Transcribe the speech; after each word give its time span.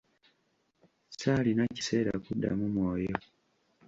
Saalina 1.17 1.63
kiseera 1.75 2.13
kuddamu 2.25 2.65
mwoyo. 2.73 3.15